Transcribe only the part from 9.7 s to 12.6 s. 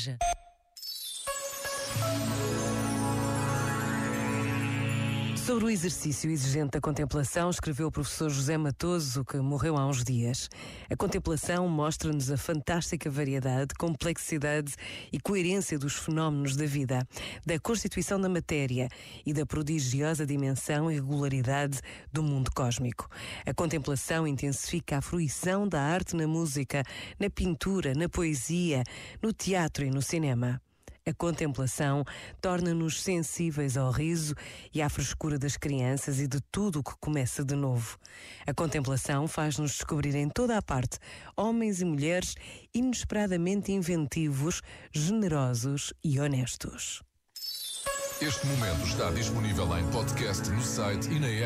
há uns dias. A contemplação mostra-nos a